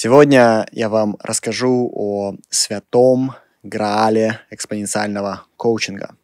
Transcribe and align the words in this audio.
Сегодня 0.00 0.68
я 0.70 0.88
вам 0.88 1.16
расскажу 1.20 1.90
о 1.92 2.36
святом 2.50 3.34
граале 3.64 4.38
экспоненциального 4.48 5.42
коучинга, 5.56 6.14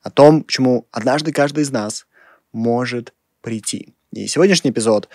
о 0.00 0.10
том, 0.10 0.44
к 0.44 0.50
чему 0.50 0.86
однажды 0.92 1.30
каждый 1.30 1.64
из 1.64 1.70
нас 1.70 2.06
может 2.54 3.12
прийти. 3.42 3.94
И 4.14 4.26
сегодняшний 4.28 4.70
эпизод 4.70 5.10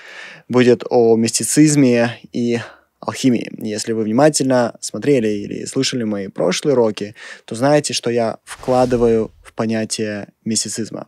будет 0.48 0.84
о 0.92 1.16
мистицизме 1.16 2.20
и 2.32 2.60
алхимии. 3.00 3.50
Если 3.58 3.94
вы 3.94 4.04
внимательно 4.04 4.76
смотрели 4.80 5.30
или 5.30 5.66
слышали 5.66 6.04
мои 6.04 6.28
прошлые 6.28 6.74
уроки, 6.74 7.16
то 7.46 7.56
знаете, 7.56 7.96
что 7.96 8.12
я 8.12 8.38
вкладываю 8.44 9.32
в 9.44 9.54
понятие 9.54 10.28
мистицизма. 10.46 11.08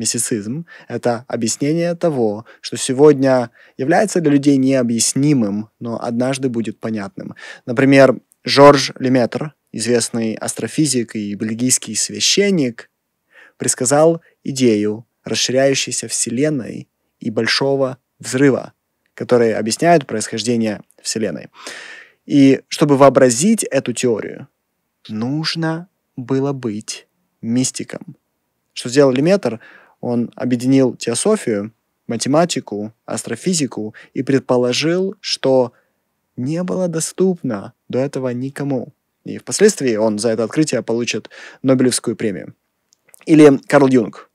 Мистицизм— 0.00 0.64
это 0.88 1.26
объяснение 1.28 1.94
того, 1.94 2.46
что 2.62 2.78
сегодня 2.78 3.50
является 3.76 4.22
для 4.22 4.32
людей 4.32 4.56
необъяснимым, 4.56 5.68
но 5.78 6.00
однажды 6.02 6.48
будет 6.48 6.80
понятным. 6.80 7.34
Например, 7.66 8.18
Жорж 8.42 8.92
Леметр, 8.98 9.54
известный 9.72 10.36
астрофизик 10.36 11.16
и 11.16 11.34
бельгийский 11.34 11.94
священник, 11.96 12.88
предсказал 13.58 14.22
идею 14.42 15.06
расширяющейся 15.22 16.08
Вселенной 16.08 16.88
и 17.18 17.30
большого 17.30 17.98
взрыва, 18.18 18.72
которые 19.12 19.56
объясняют 19.56 20.06
происхождение 20.06 20.80
Вселенной. 21.02 21.48
И 22.24 22.62
чтобы 22.68 22.96
вообразить 22.96 23.64
эту 23.64 23.92
теорию, 23.92 24.48
нужно 25.10 25.88
было 26.16 26.54
быть 26.54 27.06
мистиком. 27.42 28.16
Что 28.72 28.88
сделал 28.88 29.12
Леметр? 29.12 29.60
Он 30.00 30.30
объединил 30.34 30.94
теософию, 30.96 31.72
математику, 32.06 32.92
астрофизику 33.06 33.94
и 34.14 34.22
предположил, 34.22 35.14
что 35.20 35.72
не 36.36 36.62
было 36.62 36.88
доступно 36.88 37.74
до 37.88 37.98
этого 37.98 38.30
никому. 38.30 38.92
И 39.24 39.38
впоследствии 39.38 39.96
он 39.96 40.18
за 40.18 40.30
это 40.30 40.44
открытие 40.44 40.82
получит 40.82 41.30
Нобелевскую 41.62 42.16
премию. 42.16 42.54
Или 43.26 43.58
Карл 43.66 43.88
Юнг, 43.88 44.30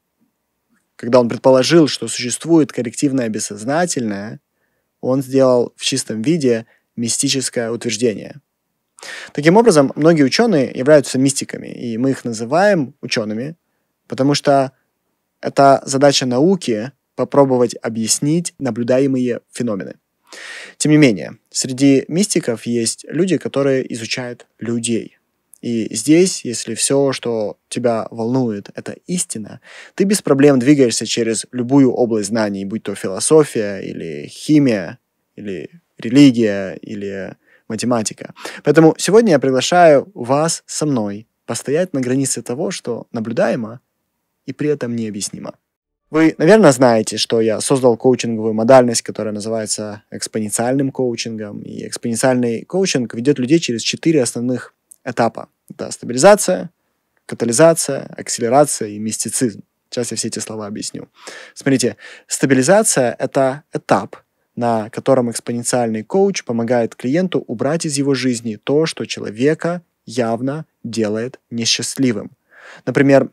когда 0.95 1.19
он 1.19 1.27
предположил, 1.27 1.87
что 1.87 2.07
существует 2.07 2.71
коллективное 2.71 3.29
бессознательное, 3.29 4.39
он 5.01 5.21
сделал 5.21 5.73
в 5.75 5.83
чистом 5.83 6.21
виде 6.21 6.65
мистическое 6.95 7.71
утверждение. 7.71 8.41
Таким 9.33 9.57
образом, 9.57 9.91
многие 9.95 10.23
ученые 10.23 10.71
являются 10.73 11.19
мистиками, 11.19 11.67
и 11.67 11.97
мы 11.97 12.11
их 12.11 12.23
называем 12.23 12.95
учеными, 13.01 13.55
потому 14.07 14.33
что 14.33 14.71
это 15.45 15.83
задача 15.85 16.25
науки 16.25 16.91
попробовать 17.15 17.75
объяснить 17.81 18.53
наблюдаемые 18.57 19.41
феномены. 19.51 19.95
Тем 20.77 20.91
не 20.91 20.97
менее, 20.97 21.37
среди 21.51 22.03
мистиков 22.07 22.65
есть 22.65 23.05
люди, 23.07 23.37
которые 23.37 23.93
изучают 23.93 24.47
людей. 24.59 25.17
И 25.61 25.93
здесь, 25.95 26.43
если 26.43 26.73
все, 26.73 27.11
что 27.13 27.57
тебя 27.69 28.07
волнует, 28.09 28.69
это 28.73 28.95
истина, 29.05 29.61
ты 29.93 30.03
без 30.03 30.21
проблем 30.21 30.59
двигаешься 30.59 31.05
через 31.05 31.45
любую 31.51 31.91
область 31.91 32.29
знаний, 32.29 32.65
будь 32.65 32.83
то 32.83 32.95
философия 32.95 33.79
или 33.79 34.27
химия, 34.27 34.97
или 35.35 35.69
религия, 35.99 36.73
или 36.81 37.35
математика. 37.67 38.33
Поэтому 38.63 38.95
сегодня 38.97 39.33
я 39.33 39.39
приглашаю 39.39 40.11
вас 40.15 40.63
со 40.65 40.85
мной 40.87 41.27
постоять 41.45 41.93
на 41.93 42.01
границе 42.01 42.41
того, 42.41 42.71
что 42.71 43.07
наблюдаемо, 43.11 43.79
и 44.45 44.53
при 44.53 44.69
этом 44.69 44.95
необъяснимо. 44.95 45.53
Вы, 46.11 46.35
наверное, 46.37 46.71
знаете, 46.71 47.17
что 47.17 47.41
я 47.41 47.59
создал 47.59 47.97
коучинговую 47.97 48.53
модальность, 48.53 49.01
которая 49.01 49.33
называется 49.33 50.03
экспоненциальным 50.11 50.91
коучингом. 50.91 51.61
И 51.61 51.87
экспоненциальный 51.87 52.63
коучинг 52.63 53.13
ведет 53.15 53.39
людей 53.39 53.59
через 53.59 53.81
четыре 53.81 54.21
основных 54.21 54.73
этапа. 55.03 55.49
Это 55.69 55.91
стабилизация, 55.91 56.69
катализация, 57.25 58.05
акселерация 58.15 58.89
и 58.89 58.99
мистицизм. 58.99 59.63
Сейчас 59.89 60.11
я 60.11 60.17
все 60.17 60.27
эти 60.27 60.39
слова 60.39 60.67
объясню. 60.67 61.09
Смотрите, 61.53 61.97
стабилизация— 62.27 63.15
это 63.19 63.63
этап, 63.73 64.17
на 64.55 64.89
котором 64.89 65.31
экспоненциальный 65.31 66.03
коуч 66.03 66.43
помогает 66.43 66.95
клиенту 66.95 67.43
убрать 67.47 67.85
из 67.85 67.97
его 67.97 68.13
жизни 68.13 68.57
то, 68.63 68.85
что 68.85 69.05
человека 69.05 69.81
явно 70.05 70.65
делает 70.83 71.39
несчастливым. 71.49 72.31
Например, 72.85 73.29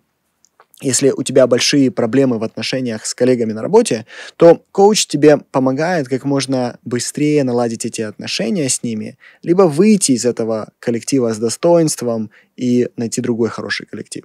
если 0.83 1.11
у 1.11 1.23
тебя 1.23 1.47
большие 1.47 1.91
проблемы 1.91 2.39
в 2.39 2.45
отношениях 2.45 3.07
с 3.07 3.15
коллегами 3.15 3.53
на 3.53 3.63
работе, 3.63 4.07
то 4.37 4.65
коуч 4.73 5.07
тебе 5.07 5.39
помогает 5.39 6.09
как 6.09 6.25
можно 6.25 6.79
быстрее 6.85 7.45
наладить 7.45 7.87
эти 7.87 8.03
отношения 8.03 8.69
с 8.69 8.83
ними, 8.83 9.17
либо 9.43 9.63
выйти 9.63 10.13
из 10.13 10.25
этого 10.25 10.73
коллектива 10.79 11.33
с 11.33 11.39
достоинством 11.39 12.31
и 12.57 12.89
найти 12.97 13.21
другой 13.21 13.49
хороший 13.49 13.87
коллектив. 13.87 14.25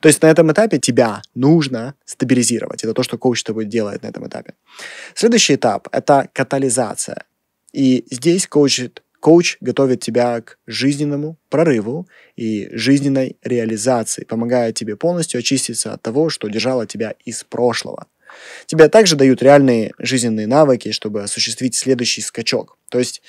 То 0.00 0.08
есть 0.08 0.22
на 0.22 0.26
этом 0.26 0.52
этапе 0.52 0.78
тебя 0.78 1.22
нужно 1.34 1.94
стабилизировать. 2.04 2.84
Это 2.84 2.92
то, 2.92 3.02
что 3.02 3.16
коуч 3.16 3.42
тобой 3.42 3.64
делает 3.64 4.02
на 4.02 4.08
этом 4.08 4.26
этапе. 4.26 4.54
Следующий 5.14 5.54
этап– 5.54 5.88
это 5.92 6.28
катализация. 6.32 7.24
И 7.72 8.04
здесь 8.10 8.46
коуч 8.46 8.80
Коуч 9.22 9.58
готовит 9.60 10.00
тебя 10.00 10.40
к 10.40 10.58
жизненному 10.66 11.38
прорыву 11.48 12.08
и 12.34 12.68
жизненной 12.72 13.36
реализации, 13.44 14.24
помогая 14.24 14.72
тебе 14.72 14.96
полностью 14.96 15.38
очиститься 15.38 15.92
от 15.92 16.02
того, 16.02 16.28
что 16.28 16.48
держало 16.48 16.88
тебя 16.88 17.14
из 17.24 17.44
прошлого. 17.44 18.08
Тебе 18.66 18.88
также 18.88 19.14
дают 19.14 19.40
реальные 19.40 19.92
жизненные 19.98 20.48
навыки, 20.48 20.90
чтобы 20.90 21.22
осуществить 21.22 21.76
следующий 21.76 22.20
скачок. 22.20 22.76
То 22.88 22.98
есть 22.98 23.22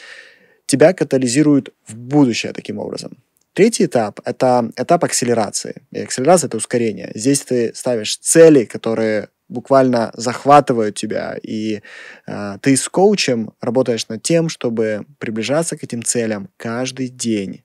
тебя 0.65 0.93
катализируют 0.93 1.69
в 1.85 1.95
будущее 1.95 2.53
таким 2.53 2.79
образом. 2.79 3.17
Третий 3.53 3.85
этап— 3.85 4.19
это 4.25 4.71
этап 4.75 5.03
акселерации. 5.03 5.83
И 5.91 5.99
акселерация— 5.99 6.47
это 6.49 6.57
ускорение. 6.57 7.11
Здесь 7.13 7.41
ты 7.41 7.71
ставишь 7.75 8.17
цели, 8.17 8.65
которые 8.65 9.29
буквально 9.49 10.11
захватывают 10.15 10.95
тебя, 10.95 11.37
и 11.41 11.81
э, 12.27 12.57
ты 12.61 12.75
с 12.75 12.87
коучем 12.89 13.53
работаешь 13.61 14.07
над 14.07 14.23
тем, 14.23 14.49
чтобы 14.49 15.05
приближаться 15.19 15.77
к 15.77 15.83
этим 15.83 16.03
целям 16.03 16.49
каждый 16.57 17.09
день. 17.09 17.63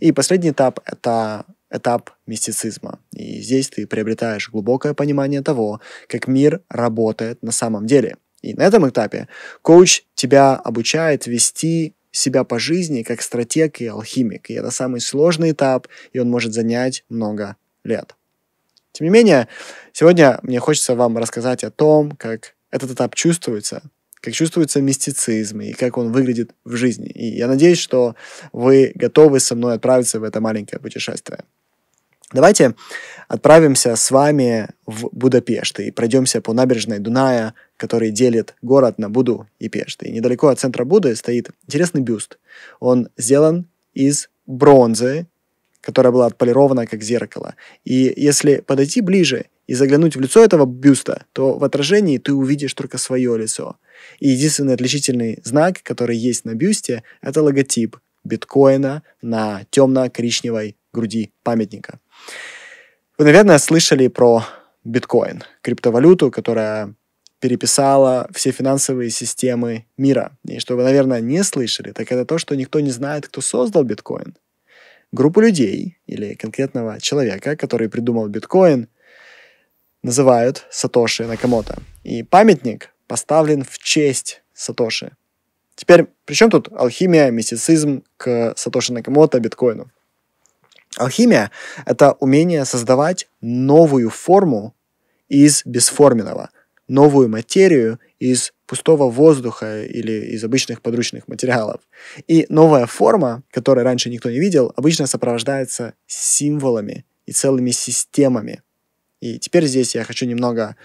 И 0.00 0.12
последний 0.12 0.50
этап— 0.50 0.80
это 0.84 1.44
этап 1.70 2.10
мистицизма. 2.26 3.00
И 3.12 3.40
здесь 3.40 3.68
ты 3.68 3.86
приобретаешь 3.86 4.48
глубокое 4.50 4.94
понимание 4.94 5.42
того, 5.42 5.80
как 6.08 6.28
мир 6.28 6.62
работает 6.68 7.42
на 7.42 7.52
самом 7.52 7.86
деле. 7.86 8.16
И 8.42 8.54
на 8.54 8.62
этом 8.62 8.88
этапе 8.88 9.28
коуч 9.62 10.02
тебя 10.14 10.54
обучает 10.54 11.26
вести 11.26 11.94
себя 12.12 12.44
по 12.44 12.58
жизни 12.58 13.02
как 13.02 13.22
стратег 13.22 13.80
и 13.80 13.86
алхимик. 13.86 14.50
И 14.50 14.54
это 14.54 14.70
самый 14.70 15.00
сложный 15.00 15.50
этап, 15.50 15.88
и 16.12 16.18
он 16.18 16.30
может 16.30 16.52
занять 16.52 17.04
много 17.08 17.56
лет. 17.82 18.14
Тем 18.94 19.06
не 19.06 19.10
менее, 19.10 19.48
сегодня 19.92 20.38
мне 20.42 20.60
хочется 20.60 20.94
вам 20.94 21.18
рассказать 21.18 21.64
о 21.64 21.72
том, 21.72 22.12
как 22.12 22.54
этот 22.70 22.92
этап 22.92 23.16
чувствуется, 23.16 23.82
как 24.20 24.34
чувствуется 24.34 24.80
мистицизм 24.80 25.60
и 25.62 25.72
как 25.72 25.98
он 25.98 26.12
выглядит 26.12 26.52
в 26.64 26.76
жизни. 26.76 27.08
И 27.08 27.36
я 27.36 27.48
надеюсь, 27.48 27.78
что 27.78 28.14
вы 28.52 28.92
готовы 28.94 29.40
со 29.40 29.56
мной 29.56 29.74
отправиться 29.74 30.20
в 30.20 30.22
это 30.22 30.40
маленькое 30.40 30.80
путешествие. 30.80 31.40
Давайте 32.32 32.76
отправимся 33.26 33.96
с 33.96 34.12
вами 34.12 34.68
в 34.86 35.08
Будапешт 35.10 35.80
и 35.80 35.90
пройдемся 35.90 36.40
по 36.40 36.52
набережной 36.52 37.00
Дуная, 37.00 37.54
который 37.76 38.12
делит 38.12 38.54
город 38.62 38.98
на 38.98 39.10
Буду 39.10 39.48
и 39.58 39.68
Пешт. 39.68 40.04
И 40.04 40.12
недалеко 40.12 40.48
от 40.48 40.60
центра 40.60 40.84
Буды 40.84 41.16
стоит 41.16 41.50
интересный 41.66 42.00
бюст. 42.00 42.38
Он 42.78 43.08
сделан 43.16 43.66
из 43.92 44.30
бронзы 44.46 45.26
которая 45.84 46.12
была 46.12 46.26
отполирована 46.26 46.86
как 46.86 47.02
зеркало. 47.02 47.56
И 47.84 48.12
если 48.16 48.56
подойти 48.56 49.02
ближе 49.02 49.46
и 49.66 49.74
заглянуть 49.74 50.16
в 50.16 50.20
лицо 50.20 50.42
этого 50.42 50.64
бюста, 50.64 51.26
то 51.34 51.58
в 51.58 51.64
отражении 51.64 52.16
ты 52.16 52.32
увидишь 52.32 52.72
только 52.72 52.96
свое 52.96 53.36
лицо. 53.36 53.76
И 54.18 54.30
единственный 54.30 54.74
отличительный 54.74 55.40
знак, 55.44 55.82
который 55.82 56.16
есть 56.16 56.46
на 56.46 56.54
бюсте, 56.54 57.02
это 57.20 57.42
логотип 57.42 57.98
биткоина 58.24 59.02
на 59.20 59.64
темно-коричневой 59.70 60.76
груди 60.92 61.32
памятника. 61.42 62.00
Вы, 63.18 63.26
наверное, 63.26 63.58
слышали 63.58 64.08
про 64.08 64.42
биткоин, 64.84 65.42
криптовалюту, 65.60 66.30
которая 66.30 66.94
переписала 67.40 68.26
все 68.32 68.52
финансовые 68.52 69.10
системы 69.10 69.84
мира. 69.98 70.38
И 70.48 70.60
что 70.60 70.76
вы, 70.76 70.84
наверное, 70.84 71.20
не 71.20 71.44
слышали, 71.44 71.92
так 71.92 72.10
это 72.10 72.24
то, 72.24 72.38
что 72.38 72.56
никто 72.56 72.80
не 72.80 72.90
знает, 72.90 73.26
кто 73.26 73.42
создал 73.42 73.84
биткоин 73.84 74.34
группу 75.14 75.40
людей 75.40 75.98
или 76.06 76.34
конкретного 76.34 77.00
человека, 77.00 77.56
который 77.56 77.88
придумал 77.88 78.28
биткоин, 78.28 78.88
называют 80.02 80.66
Сатоши 80.70 81.26
Накамото. 81.26 81.76
И 82.02 82.22
памятник 82.22 82.90
поставлен 83.06 83.64
в 83.64 83.78
честь 83.78 84.42
Сатоши. 84.52 85.12
Теперь, 85.76 86.06
при 86.24 86.34
чем 86.34 86.50
тут 86.50 86.68
алхимия, 86.72 87.30
мистицизм 87.30 88.02
к 88.16 88.54
Сатоши 88.56 88.92
Накамото, 88.92 89.40
биткоину? 89.40 89.90
Алхимия— 90.96 91.50
это 91.86 92.12
умение 92.20 92.64
создавать 92.64 93.28
новую 93.40 94.10
форму 94.10 94.74
из 95.28 95.64
бесформенного. 95.64 96.50
Новую 96.88 97.28
материю 97.28 97.98
из 98.18 98.52
пустого 98.66 99.10
воздуха 99.10 99.84
или 99.84 100.32
из 100.34 100.44
обычных 100.44 100.82
подручных 100.82 101.28
материалов. 101.28 101.80
И 102.26 102.46
новая 102.48 102.86
форма, 102.86 103.42
которую 103.50 103.84
раньше 103.84 104.10
никто 104.10 104.30
не 104.30 104.38
видел, 104.38 104.72
обычно 104.76 105.06
сопровождается 105.06 105.94
символами 106.06 107.04
и 107.26 107.32
целыми 107.32 107.70
системами. 107.70 108.62
И 109.20 109.38
теперь 109.38 109.66
здесь 109.66 109.94
я 109.94 110.04
хочу 110.04 110.26
немного 110.26 110.76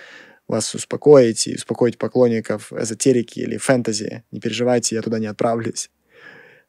вас 0.47 0.73
успокоить 0.73 1.47
и 1.47 1.55
успокоить 1.55 1.97
поклонников 1.97 2.73
эзотерики 2.73 3.39
или 3.39 3.57
фэнтези. 3.57 4.23
Не 4.31 4.39
переживайте, 4.39 4.95
я 4.95 5.01
туда 5.01 5.19
не 5.19 5.27
отправлюсь. 5.27 5.89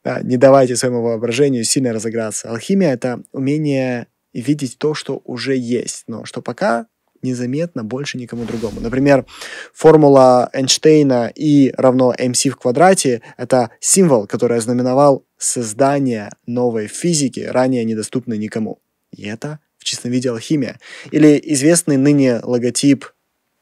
Да, 0.03 0.21
не 0.21 0.37
давайте 0.37 0.75
своему 0.75 1.01
воображению 1.01 1.63
сильно 1.63 1.93
разыграться. 1.93 2.49
Алхимия— 2.49 2.93
это 2.93 3.23
умение 3.31 4.07
видеть 4.33 4.77
то, 4.77 4.93
что 4.93 5.21
уже 5.25 5.55
есть, 5.55 6.03
но 6.07 6.25
что 6.25 6.41
пока 6.41 6.87
незаметно 7.23 7.83
больше 7.83 8.17
никому 8.17 8.45
другому. 8.45 8.81
Например, 8.81 9.25
формула 9.73 10.49
Эйнштейна 10.53 11.31
И 11.35 11.71
равно 11.77 12.13
mc 12.17 12.49
в 12.49 12.57
квадрате— 12.57 13.21
это 13.37 13.71
символ, 13.79 14.27
который 14.27 14.57
ознаменовал 14.57 15.25
создание 15.37 16.31
новой 16.45 16.87
физики, 16.87 17.41
ранее 17.41 17.83
недоступной 17.85 18.37
никому. 18.37 18.79
И 19.11 19.27
это 19.27 19.59
в 19.77 19.83
чистом 19.83 20.11
виде 20.11 20.29
алхимия. 20.29 20.79
Или 21.11 21.41
известный 21.43 21.97
ныне 21.97 22.39
логотип 22.43 23.05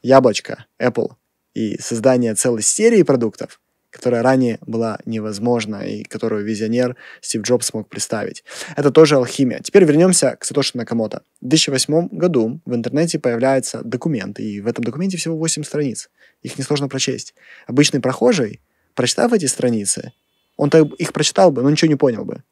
яблочко 0.02 0.66
Apple 0.80 1.12
и 1.54 1.80
создание 1.80 2.34
целой 2.34 2.62
серии 2.62 3.02
продуктов, 3.02 3.60
которая 3.90 4.22
ранее 4.22 4.58
была 4.66 4.98
невозможна 5.04 5.86
и 5.86 6.04
которую 6.04 6.44
визионер 6.44 6.96
Стив 7.20 7.42
Джобс 7.42 7.66
смог 7.66 7.88
представить. 7.88 8.44
Это 8.76 8.90
тоже 8.90 9.16
алхимия. 9.16 9.60
Теперь 9.60 9.84
вернемся 9.84 10.36
к 10.36 10.44
Сатоши 10.44 10.76
Накамото. 10.76 11.22
В 11.40 11.48
2008 11.48 12.08
году 12.08 12.60
в 12.64 12.74
интернете 12.74 13.18
появляется 13.18 13.82
документ, 13.84 14.40
и 14.40 14.60
в 14.60 14.66
этом 14.66 14.84
документе 14.84 15.16
всего 15.16 15.36
8 15.36 15.64
страниц. 15.64 16.10
Их 16.42 16.58
несложно 16.58 16.88
прочесть. 16.88 17.34
Обычный 17.66 18.00
прохожий, 18.00 18.60
прочитав 18.94 19.32
эти 19.32 19.46
страницы, 19.46 20.12
он 20.56 20.70
их 20.98 21.12
прочитал 21.12 21.52
бы, 21.52 21.62
но 21.62 21.70
ничего 21.70 21.88
не 21.88 21.96
понял 21.96 22.24
бы. 22.24 22.42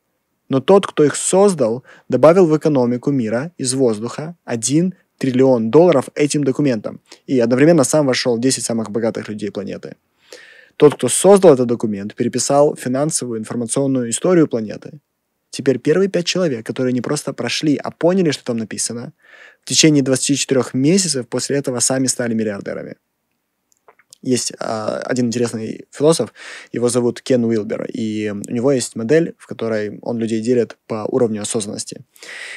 Но 0.49 0.61
тот, 0.61 0.87
кто 0.87 1.05
их 1.05 1.14
создал, 1.14 1.85
добавил 2.08 2.46
в 2.46 2.56
экономику 2.56 3.11
мира 3.11 3.52
из 3.58 3.75
воздуха 3.75 4.35
1 4.44 4.94
триллион 5.19 5.70
долларов 5.70 6.08
этим 6.14 6.44
документом. 6.44 7.00
И 7.26 7.38
одновременно 7.38 7.85
сам 7.85 8.06
вошел 8.06 8.37
в 8.37 8.40
10 8.40 8.64
самых 8.64 8.90
богатых 8.90 9.29
людей 9.29 9.50
планеты. 9.50 9.96
Тот, 10.79 10.95
кто 10.95 11.09
создал 11.09 11.55
этот 11.55 11.67
документ, 11.67 12.15
переписал 12.15 12.77
финансовую 12.77 13.41
информационную 13.41 14.11
историю 14.11 14.47
планеты. 14.47 15.01
Теперь 15.51 15.79
первые 15.81 16.09
пять 16.09 16.27
человек, 16.27 16.65
которые 16.65 16.93
не 16.93 17.01
просто 17.01 17.33
прошли, 17.33 17.77
а 17.77 17.91
поняли, 17.91 18.31
что 18.31 18.45
там 18.45 18.59
написано, 18.59 19.13
в 19.65 19.69
течение 19.69 20.05
24 20.05 20.65
месяцев 20.75 21.29
после 21.29 21.57
этого 21.57 21.81
сами 21.81 22.07
стали 22.07 22.33
миллиардерами 22.35 22.95
есть 24.23 24.53
а, 24.59 24.99
один 25.05 25.26
интересный 25.26 25.87
философ, 25.91 26.32
его 26.73 26.88
зовут 26.88 27.20
Кен 27.20 27.44
Уилбер, 27.44 27.87
и 27.93 28.31
у 28.31 28.53
него 28.53 28.73
есть 28.73 28.97
модель, 28.97 29.35
в 29.38 29.47
которой 29.47 29.99
он 30.03 30.19
людей 30.19 30.41
делит 30.41 30.76
по 30.87 31.06
уровню 31.09 31.43
осознанности. 31.43 32.05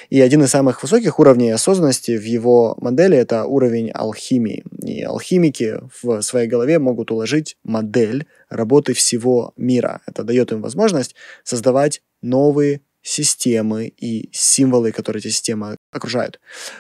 И 0.10 0.20
один 0.20 0.44
из 0.44 0.50
самых 0.50 0.82
высоких 0.82 1.20
уровней 1.20 1.52
осознанности 1.52 2.18
в 2.18 2.24
его 2.24 2.76
модели 2.80 3.18
это 3.18 3.46
уровень 3.46 3.92
алхимии. 3.92 4.64
И 4.84 5.04
алхимики 5.04 5.80
в 6.02 6.22
своей 6.22 6.48
голове 6.48 6.80
могут 6.80 7.12
уложить 7.12 7.58
модель 7.64 8.26
работы 8.50 8.94
всего 8.94 9.54
мира. 9.56 10.02
Это 10.08 10.24
дает 10.24 10.52
им 10.52 10.62
возможность 10.62 11.16
создавать 11.44 12.02
новые 12.22 12.82
системы 13.02 13.88
и 13.88 14.30
символы, 14.32 14.92
которые 14.92 15.22
эти 15.22 15.30
системы 15.30 15.78
окружают. 15.92 16.40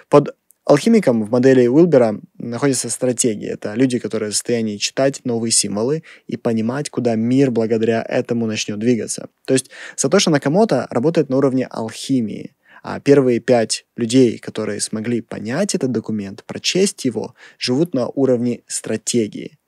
Под 0.10 0.36
Алхимикам 0.66 1.24
в 1.24 1.31
модели 1.31 1.68
Уилбера 1.68 2.19
находится 2.38 2.90
стратегия. 2.90 3.50
Это 3.50 3.74
люди, 3.74 3.98
которые 4.00 4.31
в 4.31 4.34
состоянии 4.34 4.78
читать 4.78 5.22
новые 5.24 5.52
символы 5.52 6.04
и 6.28 6.38
понимать, 6.38 6.90
куда 6.90 7.16
мир 7.16 7.52
благодаря 7.52 8.06
этому 8.08 8.46
начнет 8.46 8.78
двигаться. 8.78 9.30
То 9.46 9.54
есть 9.54 9.72
Сатоши 9.96 10.30
Накамото 10.30 10.88
работает 10.90 11.30
на 11.30 11.38
уровне 11.38 11.66
алхимии. 11.66 12.56
А 12.84 13.00
первые 13.00 13.40
пять 13.40 13.86
людей, 13.96 14.40
которые 14.40 14.81
смогли 14.81 15.22
понять 15.22 15.75
этот 15.75 15.92
документ, 15.92 16.44
прочесть 16.46 17.06
его, 17.06 17.36
живут 17.60 17.94
на 17.94 18.08
уровне 18.08 18.62
стратегии. 18.66 19.60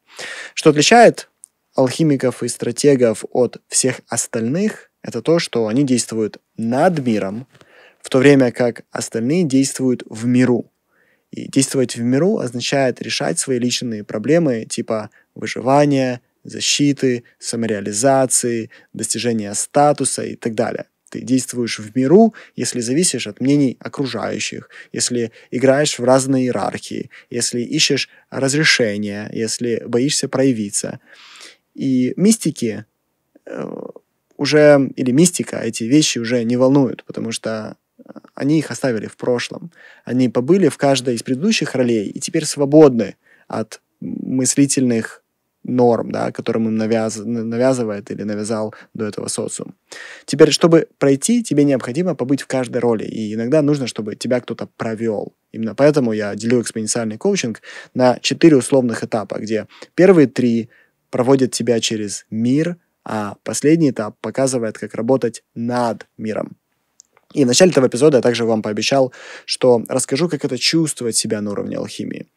Что 0.56 0.72
отличает 0.72 1.30
алхимиков 1.76 2.44
и 2.44 2.48
стратегов 2.48 3.24
от 3.32 3.62
всех 3.68 4.02
остальных, 4.08 4.92
это 5.04 5.22
то, 5.22 5.40
что 5.40 5.68
они 5.68 5.84
действуют 5.84 6.40
над 6.58 7.06
миром, 7.06 7.48
в 8.02 8.10
то 8.10 8.20
время 8.20 8.52
как 8.52 8.84
остальные 8.92 9.44
действуют 9.44 10.04
в 10.08 10.26
миру. 10.26 10.73
И 11.34 11.48
действовать 11.48 11.96
в 11.96 12.02
миру 12.04 12.38
означает 12.38 13.02
решать 13.02 13.40
свои 13.40 13.58
личные 13.58 14.04
проблемы 14.04 14.66
типа 14.66 15.10
выживания, 15.34 16.22
защиты, 16.44 17.24
самореализации, 17.40 18.70
достижения 18.94 19.52
статуса 19.56 20.24
и 20.24 20.36
так 20.36 20.54
далее. 20.54 20.86
Ты 21.10 21.22
действуешь 21.22 21.80
в 21.80 21.96
миру, 21.96 22.36
если 22.56 22.82
зависишь 22.82 23.26
от 23.26 23.42
мнений 23.42 23.78
окружающих, 23.80 24.70
если 24.92 25.32
играешь 25.50 25.98
в 25.98 26.04
разные 26.04 26.46
иерархии, 26.46 27.10
если 27.32 27.62
ищешь 27.62 28.10
разрешения, 28.30 29.28
если 29.34 29.82
боишься 29.88 30.28
проявиться. 30.30 31.00
И 31.74 32.14
мистики 32.16 32.86
э, 33.48 33.74
уже, 34.38 34.92
или 34.96 35.10
мистика, 35.10 35.58
эти 35.58 35.86
вещи 35.86 36.20
уже 36.20 36.44
не 36.44 36.58
волнуют, 36.58 37.04
потому 37.06 37.32
что 37.32 37.76
они 38.36 38.60
их 38.60 38.72
оставили 38.72 39.08
в 39.08 39.18
прошлом. 39.18 39.72
Они 40.06 40.30
побыли 40.30 40.70
в 40.70 40.78
каждой 40.78 41.16
из 41.16 41.24
предыдущих 41.24 41.76
ролей 41.76 42.08
и 42.08 42.20
теперь 42.20 42.46
свободны 42.46 43.16
от 43.48 43.82
мыслительных 44.00 45.24
норм, 45.64 46.12
да, 46.12 46.32
которым 46.32 46.68
им 46.68 46.76
навяз... 46.76 47.18
навязывает 47.18 48.12
или 48.12 48.24
навязал 48.24 48.74
до 48.94 49.06
этого 49.06 49.28
социум. 49.28 49.76
Теперь, 50.26 50.52
чтобы 50.52 50.88
пройти, 50.98 51.44
тебе 51.44 51.64
необходимо 51.64 52.16
побыть 52.16 52.42
в 52.42 52.48
каждой 52.48 52.80
роли, 52.80 53.06
и 53.06 53.34
иногда 53.34 53.62
нужно, 53.62 53.88
чтобы 53.88 54.16
тебя 54.16 54.42
кто-то 54.42 54.68
провел. 54.78 55.34
Именно 55.52 55.76
поэтому 55.76 56.12
я 56.14 56.36
делю 56.36 56.62
экспоненциальный 56.62 57.18
коучинг 57.18 57.62
на 57.94 58.20
четыре 58.20 58.58
условных 58.58 59.04
этапа, 59.04 59.40
где 59.40 59.68
первые 59.96 60.28
три 60.28 60.70
проводят 61.10 61.52
тебя 61.52 61.80
через 61.80 62.26
мир, 62.30 62.78
а 63.06 63.36
последний 63.44 63.92
этап 63.92 64.18
показывает, 64.20 64.78
как 64.78 64.96
работать 64.96 65.44
над 65.54 66.08
миром. 66.18 66.58
И 67.34 67.44
в 67.44 67.48
начале 67.48 67.72
этого 67.72 67.88
эпизода 67.88 68.18
я 68.18 68.22
также 68.22 68.46
вам 68.46 68.62
пообещал, 68.62 69.12
что 69.46 69.84
расскажу, 69.88 70.30
как 70.30 70.46
это 70.46 70.58
чувствовать 70.58 71.16
себя 71.16 71.42
на 71.42 71.52
уровне 71.52 71.78
алхимии. 71.78 72.28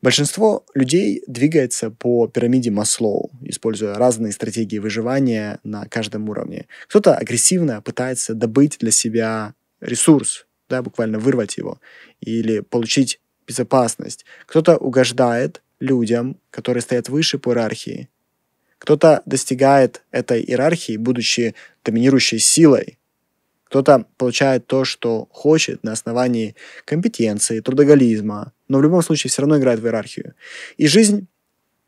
Большинство 0.00 0.64
людей 0.74 1.22
двигается 1.28 1.90
по 1.90 2.26
пирамиде 2.26 2.72
Маслоу, 2.72 3.30
используя 3.42 3.94
разные 3.94 4.32
стратегии 4.32 4.78
выживания 4.78 5.60
на 5.62 5.86
каждом 5.86 6.28
уровне. 6.28 6.66
Кто-то 6.88 7.14
агрессивно 7.14 7.80
пытается 7.80 8.34
добыть 8.34 8.78
для 8.80 8.90
себя 8.90 9.54
ресурс, 9.80 10.46
да, 10.68 10.82
буквально 10.82 11.20
вырвать 11.20 11.56
его, 11.56 11.80
или 12.20 12.60
получить 12.60 13.20
безопасность. 13.46 14.24
Кто-то 14.46 14.76
угождает 14.76 15.62
людям, 15.78 16.36
которые 16.50 16.82
стоят 16.82 17.08
выше 17.08 17.38
по 17.38 17.50
иерархии. 17.50 18.08
Кто-то 18.78 19.22
достигает 19.26 20.02
этой 20.10 20.42
иерархии, 20.42 20.96
будучи 20.96 21.54
доминирующей 21.84 22.40
силой, 22.40 22.98
кто-то 23.72 24.04
получает 24.18 24.66
то, 24.66 24.84
что 24.84 25.28
хочет 25.30 25.82
на 25.82 25.92
основании 25.92 26.54
компетенции, 26.84 27.60
трудоголизма, 27.60 28.52
но 28.68 28.76
в 28.76 28.82
любом 28.82 29.00
случае 29.00 29.30
все 29.30 29.40
равно 29.40 29.56
играет 29.56 29.80
в 29.80 29.86
иерархию. 29.86 30.34
И 30.76 30.86
жизнь 30.86 31.26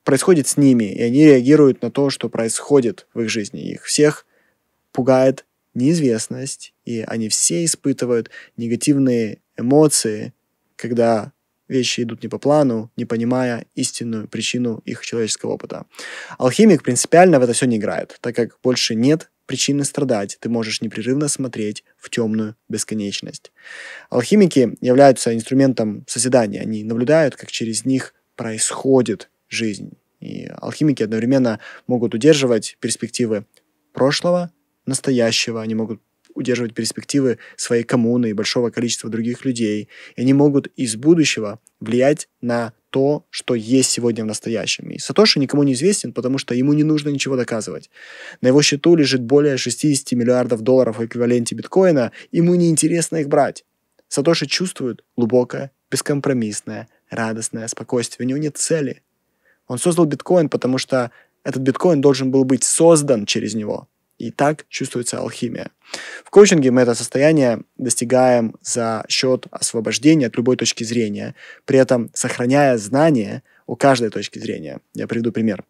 происходит 0.03 0.49
с 0.49 0.57
ними, 0.57 0.85
и 0.85 1.03
они 1.03 1.27
реагируют 1.27 1.83
на 1.83 1.91
то, 1.91 2.09
что 2.09 2.31
происходит 2.31 3.07
в 3.13 3.21
их 3.21 3.29
жизни. 3.29 3.71
Их 3.71 3.85
всех 3.85 4.25
пугает 4.93 5.45
неизвестность, 5.75 6.73
и 6.87 7.05
они 7.07 7.29
все 7.29 7.67
испытывают 7.67 8.31
негативные 8.57 9.43
эмоции, 9.59 10.33
когда 10.77 11.33
вещи 11.69 12.01
идут 12.01 12.23
не 12.23 12.31
по 12.31 12.39
плану, 12.39 12.91
не 12.97 13.05
понимая 13.05 13.67
истинную 13.75 14.27
причину 14.27 14.81
их 14.87 15.05
человеческого 15.05 15.51
опыта. 15.51 15.85
Алхимик 16.39 16.83
принципиально 16.83 17.39
в 17.41 17.43
это 17.43 17.53
все 17.53 17.67
не 17.67 17.77
играет, 17.77 18.17
так 18.23 18.35
как 18.35 18.59
больше 18.63 18.95
нет 18.95 19.29
причины 19.47 19.85
страдать, 19.85 20.39
ты 20.41 20.49
можешь 20.49 20.81
непрерывно 20.81 21.29
смотреть 21.29 21.85
в 21.97 22.11
темную 22.11 22.57
бесконечность. 22.69 23.53
Алхимики 24.11 24.77
являются 24.81 25.35
инструментом 25.35 26.05
созидания, 26.07 26.61
они 26.61 26.85
наблюдают, 26.85 27.37
как 27.37 27.51
через 27.51 27.85
них 27.85 28.15
происходит 28.37 29.31
жизнь. 29.49 29.93
И 30.21 30.47
алхимики 30.57 31.03
одновременно 31.03 31.61
могут 31.87 32.15
удерживать 32.15 32.77
перспективы 32.81 33.47
прошлого, 33.93 34.51
настоящего, 34.87 35.63
они 35.63 35.75
могут 35.75 36.01
удерживать 36.35 36.75
перспективы 36.75 37.39
своей 37.57 37.85
коммуны 37.85 38.31
и 38.31 38.33
большого 38.33 38.71
количества 38.71 39.09
других 39.09 39.45
людей. 39.45 39.89
И 40.17 40.21
они 40.21 40.33
могут 40.33 40.67
из 40.77 40.97
будущего 40.97 41.61
влиять 41.81 42.29
на 42.41 42.73
то, 42.95 43.27
что 43.31 43.57
есть 43.57 43.91
сегодня 43.91 44.23
в 44.23 44.29
настоящем. 44.29 44.89
И 44.91 45.01
Сатоши 45.01 45.41
никому 45.41 45.65
не 45.65 45.73
известен, 45.73 46.13
потому 46.13 46.39
что 46.39 46.55
ему 46.55 46.75
не 46.75 46.85
нужно 46.85 47.09
ничего 47.09 47.35
доказывать. 47.35 47.91
На 48.41 48.47
его 48.47 48.63
счету 48.63 48.95
лежит 48.95 49.21
более 49.21 49.57
60 49.57 50.13
миллиардов 50.13 50.61
долларов 50.61 50.99
в 50.99 51.05
эквиваленте 51.05 51.57
биткоина, 51.57 52.13
ему 52.31 52.55
не 52.55 52.71
интересно 52.71 53.17
их 53.17 53.27
брать. 53.27 53.65
Сатоши 54.07 54.47
чувствует 54.47 55.03
глубокое, 55.17 55.73
бескомпромиссное, 55.91 56.87
радостное 57.11 57.67
спокойствие. 57.67 58.27
У 58.27 58.29
него 58.29 58.39
нет 58.39 58.59
цели. 58.59 59.03
Он 59.67 59.79
создал 59.79 60.05
биткоин, 60.05 60.49
потому 60.49 60.79
что 60.79 61.11
этот 61.43 61.63
биткоин 61.63 62.01
должен 62.01 62.31
был 62.31 62.45
быть 62.45 62.63
создан 62.63 63.27
через 63.27 63.55
него. 63.55 63.89
И 64.19 64.31
так 64.31 64.67
чувствуется 64.69 65.19
алхимия. 65.19 65.71
В 66.25 66.31
коучинге 66.31 66.71
мы 66.71 66.83
это 66.83 66.95
состояние 66.95 67.63
достигаем 67.77 68.57
за 68.63 69.05
счет 69.09 69.47
освобождения 69.51 70.27
от 70.27 70.37
любой 70.37 70.57
точки 70.57 70.85
зрения, 70.85 71.35
при 71.65 71.79
этом 71.79 72.11
сохраняя 72.15 72.77
знания 72.79 73.43
у 73.67 73.77
каждой 73.77 74.11
точки 74.11 74.39
зрения. 74.39 74.81
Я 74.95 75.07
приведу 75.07 75.33
пример. 75.33 75.65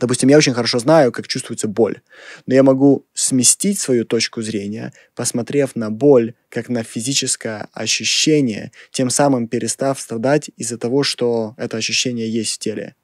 Допустим, 0.00 0.30
я 0.30 0.38
очень 0.38 0.54
хорошо 0.54 0.78
знаю, 0.78 1.12
как 1.12 1.28
чувствуется 1.28 1.68
боль, 1.68 2.00
но 2.46 2.54
я 2.54 2.62
могу 2.62 3.06
сместить 3.12 3.78
свою 3.78 4.06
точку 4.06 4.40
зрения, 4.40 4.94
посмотрев 5.14 5.76
на 5.76 5.90
боль 5.90 6.34
как 6.48 6.70
на 6.70 6.82
физическое 6.82 7.68
ощущение, 7.72 8.72
тем 8.92 9.10
самым 9.10 9.46
перестав 9.46 10.00
страдать 10.00 10.50
из-за 10.56 10.78
того, 10.78 11.02
что 11.02 11.54
это 11.58 11.76
ощущение 11.76 12.30
есть 12.30 12.54
в 12.54 12.58
теле. 12.58 12.94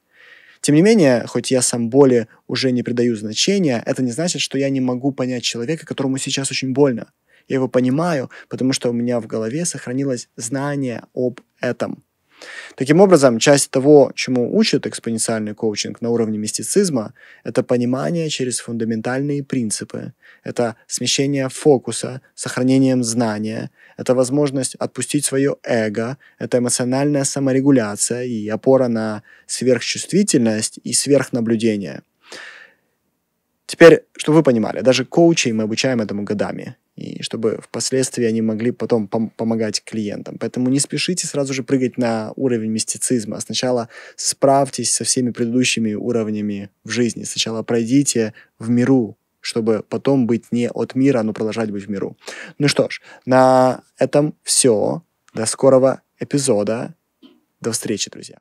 Тем 0.61 0.75
не 0.75 0.83
менее, 0.83 1.25
хоть 1.27 1.51
я 1.51 1.63
сам 1.63 1.91
боли 1.91 2.29
уже 2.47 2.73
не 2.73 2.83
придаю 2.83 3.17
значения, 3.17 3.83
это 3.85 4.03
не 4.03 4.13
значит, 4.13 4.43
что 4.43 4.59
я 4.59 4.69
не 4.71 4.81
могу 4.81 5.13
понять 5.13 5.43
человека, 5.43 5.87
которому 5.87 6.19
сейчас 6.19 6.51
очень 6.51 6.73
больно. 6.73 7.13
Я 7.49 7.57
его 7.57 7.69
понимаю, 7.69 8.31
потому 8.49 8.73
что 8.73 8.91
у 8.91 8.93
меня 8.93 9.21
в 9.21 9.27
голове 9.27 9.65
сохранилось 9.65 10.29
знание 10.37 11.05
об 11.15 11.41
этом. 11.61 12.03
Таким 12.75 13.01
образом, 13.01 13.39
часть 13.39 13.71
того, 13.71 14.13
чему 14.15 14.57
учит 14.57 14.87
экспоненциальный 14.87 15.55
коучинг 15.55 16.03
на 16.03 16.11
уровне 16.11 16.39
мистицизма, 16.39 17.15
это 17.45 17.63
понимание 17.63 18.29
через 18.29 18.61
фундаментальные 18.61 19.43
принципы, 19.43 20.13
это 20.45 20.77
смещение 20.87 21.49
фокуса, 21.49 22.21
сохранением 22.35 23.03
знания, 23.03 23.71
это 23.97 24.15
возможность 24.15 24.75
отпустить 24.75 25.25
свое 25.25 25.57
эго, 25.63 26.19
это 26.39 26.59
эмоциональная 26.59 27.25
саморегуляция 27.25 28.25
и 28.25 28.49
опора 28.49 28.89
на 28.89 29.23
сверхчувствительность 29.47 30.79
и 30.85 30.93
сверхнаблюдение. 30.93 32.03
Теперь, 33.67 34.05
чтобы 34.17 34.39
вы 34.39 34.43
понимали, 34.43 34.81
даже 34.81 35.05
коучей 35.05 35.53
мы 35.53 35.65
обучаем 35.65 36.01
этому 36.01 36.23
годами 36.23 36.77
и 36.97 37.23
чтобы 37.23 37.61
впоследствии 37.63 38.25
они 38.25 38.43
могли 38.43 38.71
потом 38.71 39.09
пом- 39.11 39.31
помогать 39.37 39.85
клиентам. 39.85 40.39
Поэтому 40.39 40.71
не 40.71 40.81
спешите 40.81 41.27
сразу 41.27 41.53
же 41.53 41.63
прыгать 41.63 41.99
на 41.99 42.33
уровень 42.37 42.71
мистицизма. 42.71 43.39
Сначала 43.41 43.89
справьтесь 44.17 44.93
со 44.93 45.05
всеми 45.05 45.31
предыдущими 45.31 45.95
уровнями 45.95 46.71
в 46.85 46.91
жизни. 46.91 47.25
Сначала 47.25 47.63
пройдите 47.63 48.33
в 48.59 48.71
миру, 48.71 49.17
чтобы 49.41 49.85
потом 49.89 50.27
быть 50.27 50.51
не 50.51 50.69
от 50.69 50.95
мира, 50.95 51.23
но 51.23 51.33
продолжать 51.33 51.71
быть 51.71 51.87
в 51.87 51.91
миру. 51.91 52.17
Ну 52.59 52.67
что 52.67 52.89
ж, 52.89 53.01
на 53.27 53.83
этом 53.99 54.35
все. 54.43 55.03
До 55.35 55.47
скорого 55.47 56.01
эпизода. 56.19 56.95
До 57.61 57.73
встречи, 57.73 58.11
друзья. 58.11 58.35